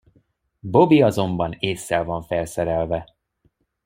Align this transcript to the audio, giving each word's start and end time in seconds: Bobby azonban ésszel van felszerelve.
Bobby 0.63 1.01
azonban 1.01 1.55
ésszel 1.59 2.03
van 2.03 2.21
felszerelve. 2.21 3.15